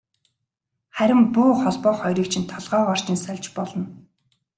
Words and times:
Харин 0.95 1.21
буу 1.33 1.51
холбоо 1.61 1.93
хоёрыг 2.01 2.27
чинь 2.31 2.49
толгойгоор 2.51 2.99
чинь 3.05 3.21
сольж 3.23 3.45
болно. 3.55 3.85